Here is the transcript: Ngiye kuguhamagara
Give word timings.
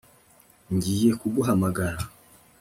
Ngiye 0.75 1.09
kuguhamagara 1.19 1.97